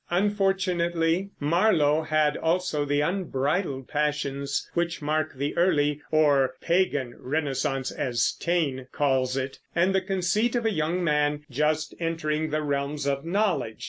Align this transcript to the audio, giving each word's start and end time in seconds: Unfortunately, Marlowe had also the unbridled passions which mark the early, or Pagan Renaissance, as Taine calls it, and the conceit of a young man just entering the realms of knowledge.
Unfortunately, 0.09 1.29
Marlowe 1.39 2.01
had 2.01 2.35
also 2.35 2.85
the 2.85 3.01
unbridled 3.01 3.87
passions 3.87 4.67
which 4.73 4.99
mark 4.99 5.35
the 5.35 5.55
early, 5.55 6.01
or 6.09 6.55
Pagan 6.59 7.13
Renaissance, 7.19 7.91
as 7.91 8.31
Taine 8.39 8.87
calls 8.91 9.37
it, 9.37 9.59
and 9.75 9.93
the 9.93 10.01
conceit 10.01 10.55
of 10.55 10.65
a 10.65 10.73
young 10.73 11.03
man 11.03 11.45
just 11.51 11.93
entering 11.99 12.49
the 12.49 12.63
realms 12.63 13.05
of 13.05 13.23
knowledge. 13.23 13.77